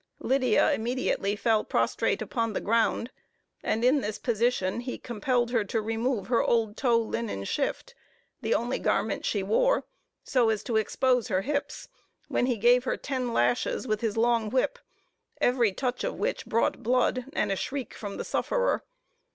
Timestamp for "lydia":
0.17-0.71